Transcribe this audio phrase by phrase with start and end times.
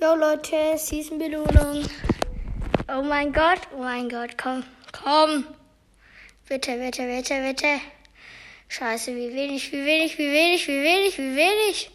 [0.00, 1.84] Jo Leute, Season-Belohnung.
[2.88, 5.44] Oh mein Gott, oh mein Gott, komm, komm.
[6.48, 7.80] Bitte, bitte, bitte, bitte.
[8.68, 11.90] Scheiße, wie wenig, wie wenig, wie wenig, wie wenig, wie wenig.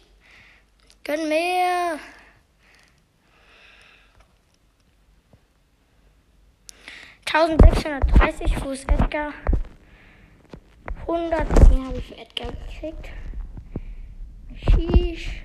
[1.02, 1.98] Gönn mehr.
[7.24, 9.32] Tausendsechshundertdreißig Fuß Edgar.
[11.00, 13.08] 110 habe ich für Edgar gekriegt.
[14.54, 15.43] Sheesh.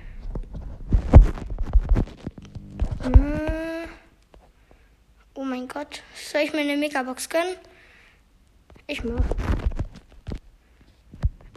[5.34, 6.03] Oh mein Gott.
[6.16, 7.55] Soll ich mir eine Megabox gönnen?
[8.88, 9.23] Ich mach.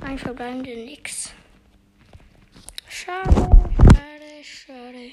[0.03, 1.31] Ein verbleibende nix.
[2.89, 5.13] Schade, schade, schade.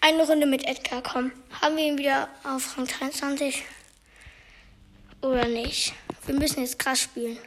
[0.00, 1.30] Eine Runde mit Edgar, komm.
[1.60, 3.62] Haben wir ihn wieder auf Rang 23?
[5.20, 5.94] Oder nicht?
[6.26, 7.38] Wir müssen jetzt krass spielen.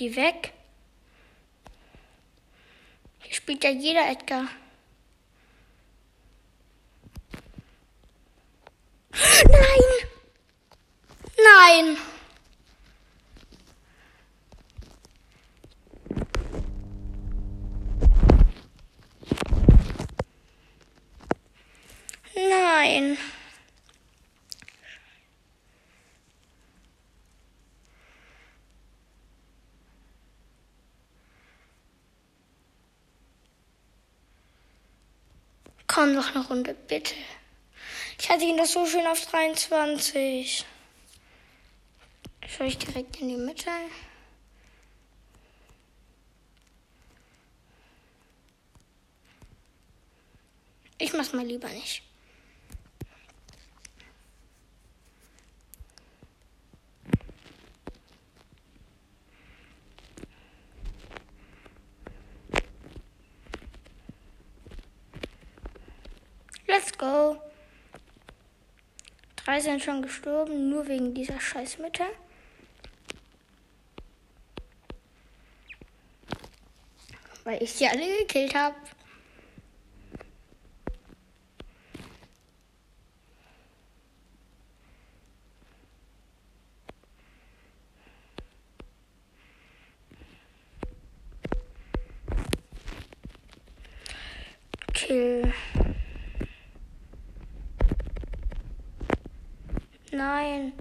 [0.00, 0.54] Geh weg.
[3.18, 4.48] Hier spielt ja jeder Edgar.
[9.12, 9.88] Nein!
[11.36, 11.96] Nein!
[22.34, 23.18] Nein.
[36.00, 37.12] Komm noch eine Runde, bitte.
[38.18, 40.64] Ich hatte ihn doch so schön auf 23.
[42.56, 43.68] Soll ich direkt in die Mitte?
[50.96, 52.02] Ich mach's mal lieber nicht.
[66.80, 67.36] Let's go.
[69.36, 72.04] Drei sind schon gestorben, nur wegen dieser Scheißmitte.
[77.44, 78.76] Weil ich sie alle gekillt habe.
[100.12, 100.72] Nein.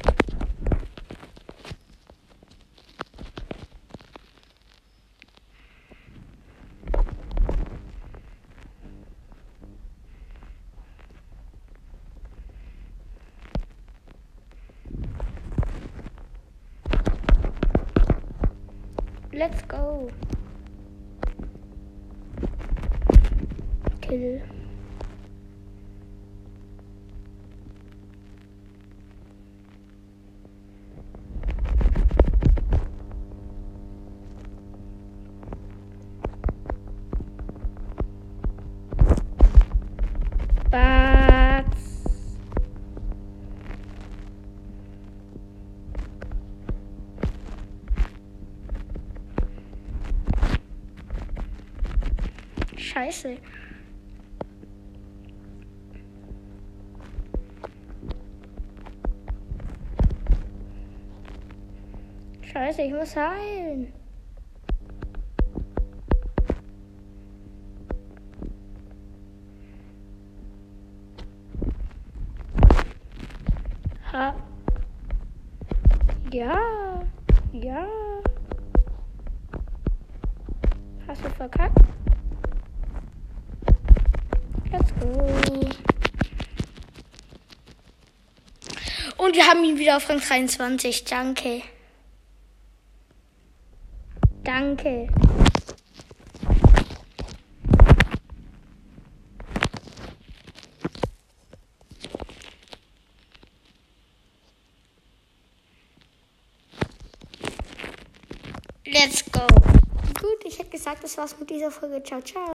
[19.31, 20.09] Let's go.
[24.01, 24.58] Kill.
[52.99, 53.37] Scheiße.
[62.41, 63.93] Scheiße, ich muss heilen.
[74.11, 74.35] Ha.
[76.33, 77.01] Ja.
[77.53, 77.87] Ja.
[81.07, 81.98] Hast du verkackt?
[89.17, 91.03] Und wir haben ihn wieder auf Rang 23.
[91.03, 91.61] Danke.
[94.43, 95.07] Danke.
[108.85, 109.45] Let's go.
[110.19, 112.01] Gut, ich hätte gesagt, das war's mit dieser Folge.
[112.03, 112.47] Ciao, ciao.